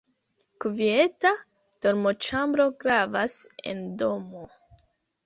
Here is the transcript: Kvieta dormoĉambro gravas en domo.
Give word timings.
Kvieta 0.63 1.33
dormoĉambro 1.85 2.65
gravas 2.85 3.37
en 3.73 3.85
domo. 4.01 4.43